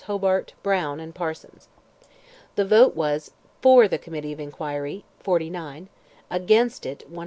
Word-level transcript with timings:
Hobart, 0.07 0.53
Browne, 0.63 0.99
and 0.99 1.13
Parsons. 1.13 1.67
The 2.55 2.65
vote 2.65 2.95
was, 2.95 3.33
for 3.61 3.87
the 3.87 3.99
Committee 3.99 4.33
of 4.33 4.39
Inquiry, 4.39 5.05
49; 5.19 5.89
against 6.31 6.87
it, 6.87 7.01
121. 7.03 7.19